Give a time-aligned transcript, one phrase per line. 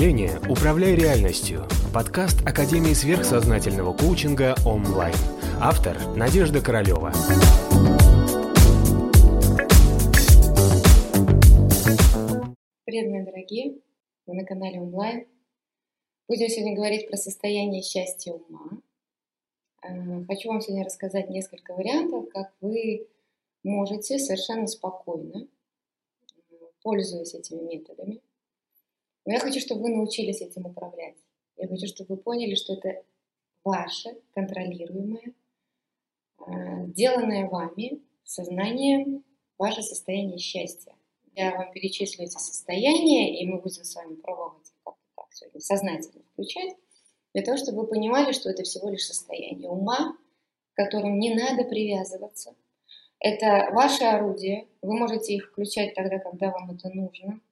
[0.00, 1.66] мышления управляй реальностью.
[1.92, 5.14] Подкаст Академии сверхсознательного коучинга онлайн.
[5.60, 7.12] Автор Надежда Королева.
[12.86, 13.78] Привет, мои дорогие!
[14.24, 15.26] Вы на канале онлайн.
[16.28, 18.80] Будем сегодня говорить про состояние счастья ума.
[19.82, 23.06] Э, хочу вам сегодня рассказать несколько вариантов, как вы
[23.62, 25.46] можете совершенно спокойно,
[26.82, 28.22] пользуясь этими методами,
[29.24, 31.16] но я хочу, чтобы вы научились этим управлять.
[31.56, 33.02] Я хочу, чтобы вы поняли, что это
[33.64, 35.34] ваше контролируемое,
[36.46, 39.24] э, сделанное вами сознанием
[39.58, 40.94] ваше состояние счастья.
[41.34, 46.22] Я вам перечислю эти состояния, и мы будем с вами пробовать как-то так сегодня сознательно
[46.32, 46.76] включать,
[47.34, 50.16] для того, чтобы вы понимали, что это всего лишь состояние ума,
[50.72, 52.54] к которому не надо привязываться.
[53.18, 57.38] Это ваше орудие, вы можете их включать тогда, когда вам это нужно–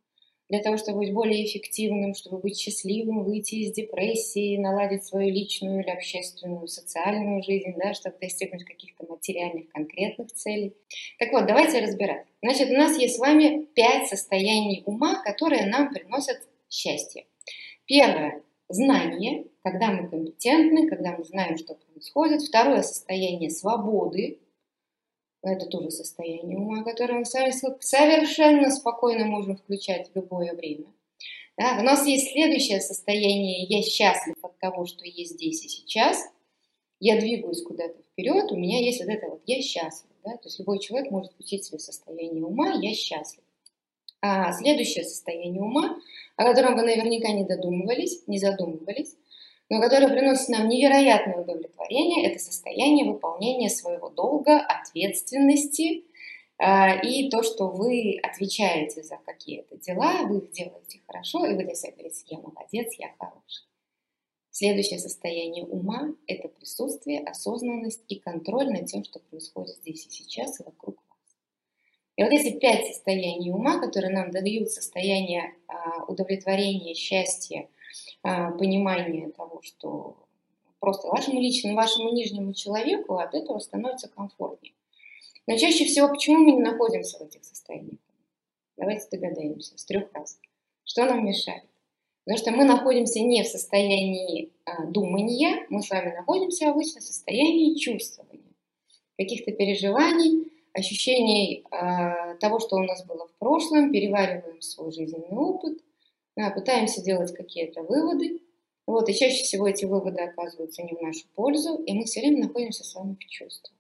[0.49, 5.83] для того, чтобы быть более эффективным, чтобы быть счастливым, выйти из депрессии, наладить свою личную
[5.83, 10.75] или общественную, социальную жизнь, да, чтобы достигнуть каких-то материальных конкретных целей.
[11.19, 12.27] Так вот, давайте разбирать.
[12.43, 16.39] Значит, у нас есть с вами пять состояний ума, которые нам приносят
[16.71, 17.27] счастье.
[17.87, 22.43] Первое– знание, когда мы компетентны, когда мы знаем, что происходит.
[22.43, 24.39] Второе– состояние свободы,
[25.43, 30.87] это тоже состояние ума, которое мы совершенно спокойно можем включать в любое время.
[31.57, 31.79] Да?
[31.81, 36.25] У нас есть следующее состояние «я счастлив от того, что есть здесь и сейчас»,
[37.01, 40.11] я двигаюсь куда-то вперед, у меня есть вот это вот «я счастлив».
[40.25, 40.33] Да?
[40.33, 43.43] То есть любой человек может включить себе состояние ума «я счастлив».
[44.21, 45.97] А следующее состояние ума,
[46.37, 49.17] о котором вы наверняка не додумывались, не задумывались,
[49.71, 56.05] но которое приносит нам невероятное удовлетворение, это состояние выполнения своего долга, ответственности
[56.59, 61.65] э, и то, что вы отвечаете за какие-то дела, вы их делаете хорошо, и вы
[61.65, 63.69] для себя говорите, я молодец, я хороший.
[64.51, 70.59] Следующее состояние ума– это присутствие, осознанность и контроль над тем, что происходит здесь и сейчас
[70.59, 71.37] и вокруг вас.
[72.17, 77.78] И вот эти пять состояний ума, которые нам дают состояние а, удовлетворения, счастья, а,
[78.23, 80.17] понимание того, что
[80.81, 84.75] просто вашему личному, вашему нижнему человеку от этого становится комфортнее.
[85.47, 87.99] Но чаще всего почему мы не находимся в этих состояниях?
[88.77, 90.39] Давайте догадаемся с трех раз.
[90.85, 91.65] Что нам мешает?
[92.25, 97.05] Потому что мы находимся не в состоянии а, думания, мы с вами находимся обычно в
[97.05, 98.53] состоянии чувствования,
[99.17, 105.79] каких-то переживаний, ощущений а, того, что у нас было в прошлом, перевариваем свой жизненный опыт,
[106.55, 108.41] пытаемся делать какие-то выводы,
[108.87, 112.47] вот, и чаще всего эти выводы оказываются не в нашу пользу, и мы все время
[112.47, 113.75] находимся с вами в чувствах.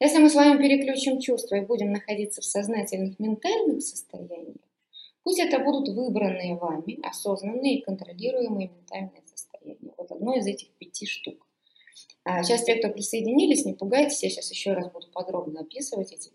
[0.00, 4.56] Если мы с вами переключим чувства и будем находиться в сознательных ментальных состояниях,
[5.24, 9.92] пусть это будут выбранные вами, осознанные и контролируемые ментальные состояния.
[9.96, 11.44] Вот одно из этих пяти штук.
[12.22, 16.30] А сейчас те, кто присоединились, не пугайтесь, я сейчас еще раз буду подробно описывать эти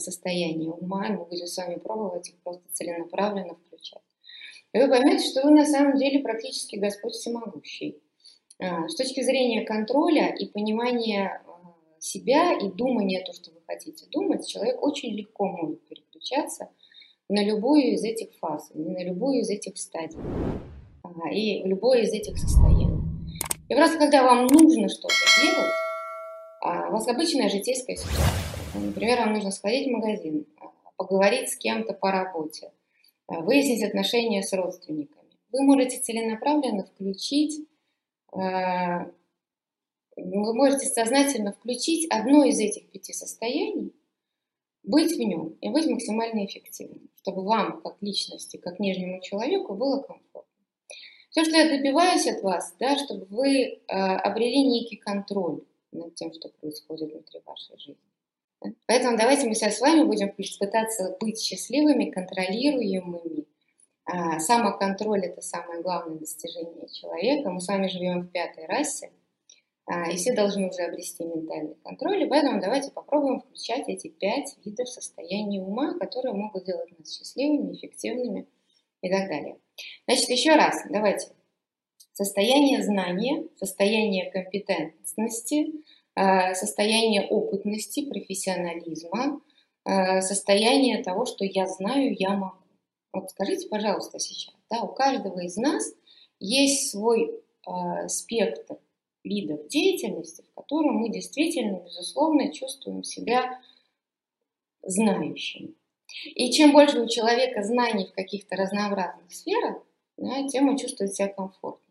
[0.00, 4.02] состояния ума, мы будем с вами пробовать их просто целенаправленно включать.
[4.72, 7.98] И вы поймете, что вы на самом деле практически Господь всемогущий.
[8.60, 14.06] А, с точки зрения контроля и понимания а, себя и думания то, что вы хотите
[14.10, 16.68] думать, человек очень легко может переключаться
[17.28, 20.18] на любую из этих фаз, на любую из этих стадий
[21.02, 23.00] а, и в любое из этих состояний.
[23.68, 28.48] И просто когда вам нужно что-то делать, у вас обычная житейская ситуация.
[28.74, 30.46] Например, вам нужно сходить в магазин,
[30.96, 32.72] поговорить с кем-то по работе,
[33.28, 35.28] выяснить отношения с родственниками.
[35.52, 37.66] Вы можете целенаправленно включить,
[38.32, 38.38] э,
[40.16, 43.94] вы можете сознательно включить одно из этих пяти состояний,
[44.82, 50.02] быть в нем и быть максимально эффективным, чтобы вам, как личности, как нижнему человеку, было
[50.02, 50.42] комфортно.
[51.30, 55.62] Все, что я добиваюсь от вас, да, чтобы вы э, обрели некий контроль
[55.92, 58.07] над тем, что происходит внутри вашей жизни.
[58.86, 63.46] Поэтому давайте мы сейчас с вами будем пытаться быть счастливыми, контролируемыми.
[64.04, 67.50] А, самоконтроль– это самое главное достижение человека.
[67.50, 69.12] Мы с вами живем в пятой расе,
[69.86, 72.24] а, и все должны уже обрести ментальный контроль.
[72.24, 77.76] И поэтому давайте попробуем включать эти пять видов состояния ума, которые могут делать нас счастливыми,
[77.76, 78.48] эффективными
[79.02, 79.58] и так далее.
[80.06, 81.28] Значит, еще раз, давайте.
[82.12, 85.72] Состояние знания, состояние компетентности–
[86.54, 89.40] состояние опытности, профессионализма,
[89.84, 92.56] э, состояние того, что я знаю, я могу.
[93.12, 95.92] Вот скажите, пожалуйста, сейчас, да, у каждого из нас
[96.40, 98.78] есть свой э, спектр
[99.24, 103.60] видов деятельности, в котором мы действительно, безусловно, чувствуем себя
[104.82, 105.74] знающими.
[106.24, 109.82] И чем больше у человека знаний в каких-то разнообразных сферах,
[110.16, 111.87] да, тем он чувствует себя комфортнее.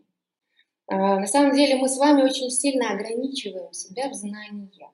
[0.87, 4.91] А, на самом деле мы с вами очень сильно ограничиваем себя в знаниях.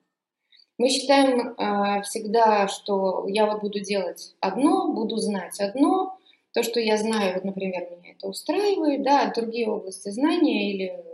[0.76, 6.18] Мы считаем э, всегда, что я вот буду делать одно, буду знать одно,
[6.52, 11.04] то, что я знаю, вот, например, меня это устраивает, да, другие области знания или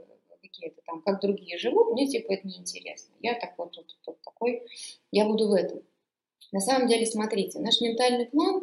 [0.43, 3.13] какие-то там, как другие живут, мне типа это неинтересно.
[3.21, 4.63] Я так вот, вот, вот такой,
[5.11, 5.81] я буду в этом.
[6.53, 8.63] На самом деле, смотрите, наш ментальный план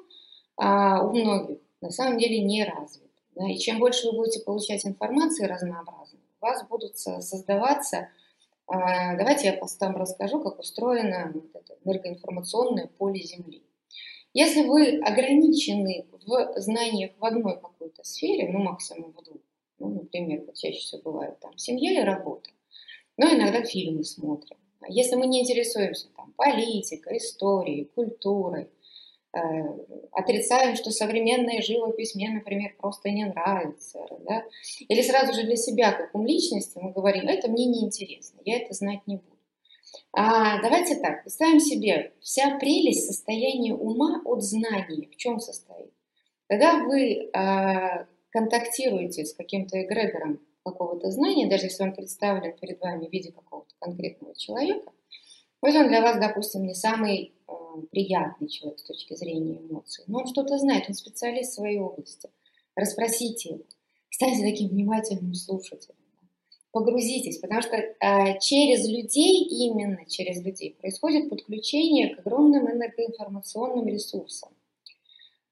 [0.57, 3.06] а, у многих на самом деле не развит.
[3.37, 8.09] Да, и чем больше вы будете получать информации разнообразной, у вас будут создаваться
[8.67, 13.63] а, давайте я вам расскажу, как устроено это энергоинформационное поле Земли.
[14.33, 19.41] Если вы ограничены в знаниях в одной какой-то сфере, ну максимум в двух,
[19.79, 22.49] ну, например, вот чаще всего бывает там семья и работа,
[23.15, 24.57] но иногда фильмы смотрим.
[24.89, 28.69] Если мы не интересуемся там политикой, историей, культурой,
[30.11, 34.43] отрицаем, что современная живопись мне, например, просто не нравится, да?
[34.87, 38.57] или сразу же для себя, как ум личности, мы говорим, это мне не интересно, я
[38.57, 39.37] это знать не буду.
[40.13, 45.91] А давайте так, представим себе, вся прелесть состояния ума от знания в чем состоит?
[46.47, 53.07] Когда вы э, контактируете с каким-то эгрегором какого-то знания, даже если он представлен перед вами
[53.07, 54.91] в виде какого-то конкретного человека,
[55.61, 57.51] вот он для вас, допустим, не самый э,
[57.83, 62.29] приятный человек с точки зрения эмоций, но он что-то знает, он специалист в своей области.
[62.75, 63.63] Расспросите его,
[64.09, 65.95] станьте таким внимательным слушателем.
[66.71, 74.49] Погрузитесь, потому что э, через людей, именно через людей, происходит подключение к огромным энергоинформационным ресурсам.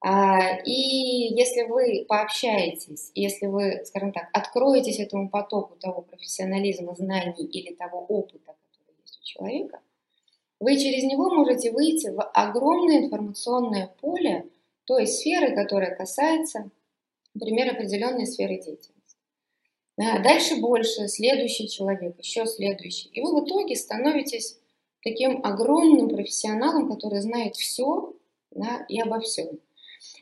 [0.07, 7.43] А, и если вы пообщаетесь, если вы, скажем так, откроетесь этому потоку того профессионализма, знаний
[7.45, 9.79] или того опыта, который есть у человека,
[10.59, 14.49] вы через него можете выйти в огромное информационное поле
[14.85, 16.69] той сферы, которая касается,
[17.33, 19.17] например, определенной сферы деятельности.
[19.97, 23.09] Дальше больше, следующий человек, еще следующий.
[23.09, 24.57] И вы в итоге становитесь
[25.03, 28.13] таким огромным профессионалом, который знает все
[28.51, 29.59] да, и обо всем.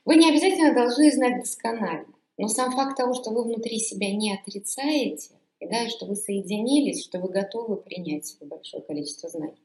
[0.06, 4.34] Вы не обязательно должны знать досконально, но сам факт того, что вы внутри себя не
[4.34, 9.62] отрицаете, и да, что вы соединились, что вы готовы принять большое количество знаний,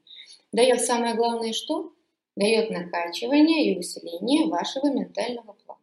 [0.51, 1.93] дает самое главное что?
[2.35, 5.81] Дает накачивание и усиление вашего ментального плана.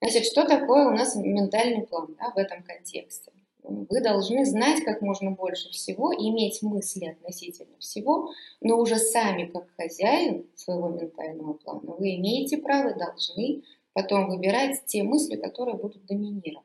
[0.00, 3.32] Значит, что такое у нас ментальный план да, в этом контексте?
[3.62, 8.30] Вы должны знать как можно больше всего, иметь мысли относительно всего,
[8.60, 13.62] но уже сами, как хозяин своего ментального плана, вы имеете право, должны
[13.92, 16.64] потом выбирать те мысли, которые будут доминировать.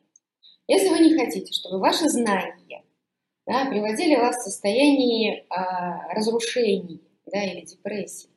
[0.68, 2.82] Если вы не хотите, чтобы ваши знания
[3.46, 8.30] да, приводили вас в состояние а, разрушений, да, или депрессии.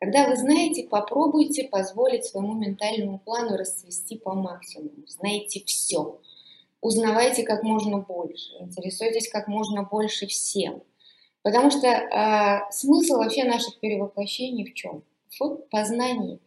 [0.00, 5.06] Когда вы знаете, попробуйте позволить своему ментальному плану расцвести по максимуму.
[5.08, 6.20] Знаете все.
[6.80, 8.52] Узнавайте как можно больше.
[8.60, 10.82] Интересуйтесь как можно больше всем.
[11.42, 15.02] Потому что э, смысл вообще наших перевоплощений в чем?
[15.40, 16.38] В познании.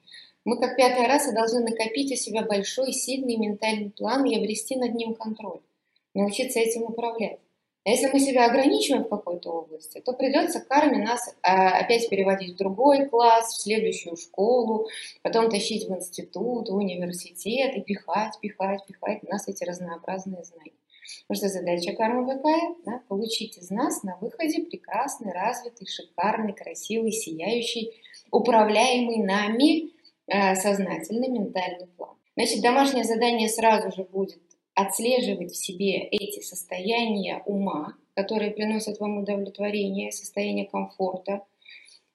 [0.45, 4.95] Мы как пятая раса должны накопить у себя большой, сильный ментальный план и обрести над
[4.95, 5.59] ним контроль.
[6.13, 7.39] Научиться этим управлять.
[7.83, 12.53] А если мы себя ограничиваем в какой-то области, то придется карме нас а, опять переводить
[12.53, 14.87] в другой класс, в следующую школу,
[15.23, 20.73] потом тащить в институт, в университет и пихать, пихать, пихать нас эти разнообразные знания.
[21.27, 22.75] Потому что задача кармы какая?
[22.85, 23.01] Да?
[23.07, 27.93] Получить из нас на выходе прекрасный, развитый, шикарный, красивый, сияющий,
[28.29, 29.89] управляемый нами
[30.27, 32.15] э, сознательный ментальный план.
[32.35, 34.39] Значит, домашнее задание сразу же будет
[34.81, 41.43] отслеживать в себе эти состояния ума, которые приносят вам удовлетворение, состояние комфорта,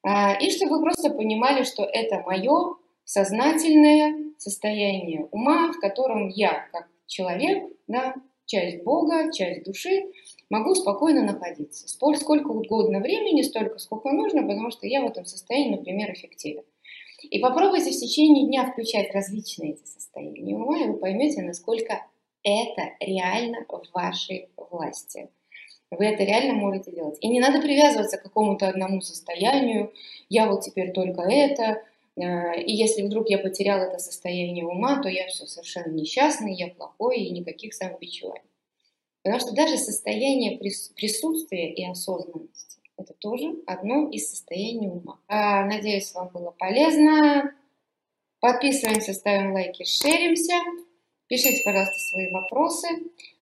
[0.02, 6.68] а, и чтобы вы просто понимали, что это мое сознательное состояние ума, в котором я,
[6.72, 8.14] как человек, да,
[8.46, 10.06] часть Бога, часть души,
[10.48, 11.88] могу спокойно находиться.
[11.88, 16.62] Сколько угодно времени, столько, сколько нужно, потому что я в этом состоянии, например, эффективен.
[17.22, 22.06] И попробуйте в течение дня включать различные эти состояния ума, и вы поймете, насколько
[22.46, 25.28] это реально в вашей власти.
[25.90, 27.18] Вы это реально можете делать.
[27.20, 29.92] И не надо привязываться к какому-то одному состоянию.
[30.28, 31.82] Я вот теперь только это.
[32.16, 36.68] Э, и если вдруг я потерял это состояние ума, то я все совершенно несчастный, я
[36.68, 38.42] плохой и никаких самобичеваний.
[39.22, 45.18] Потому что даже состояние присутствия и осознанности– это тоже одно из состояний ума.
[45.28, 47.54] А, надеюсь, вам было полезно.
[48.40, 50.54] Подписываемся, ставим лайки, шеримся.
[51.28, 52.88] Пишите, пожалуйста, свои вопросы.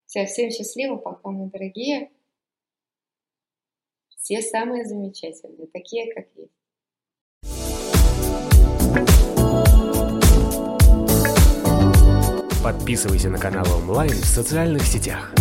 [0.06, 2.10] Всем, счастливо, пока, мои дорогие.
[4.08, 6.50] Все самые замечательные, такие, как есть.
[12.62, 15.34] Подписывайся на канал онлайн в социальных сетях.